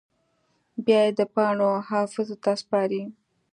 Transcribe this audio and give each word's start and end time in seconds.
بیا 0.85 0.99
یې 1.05 1.11
د 1.19 1.21
پاڼو 1.33 1.69
حافظو 1.89 2.35
ته 2.43 2.51
سپاري 2.61 3.03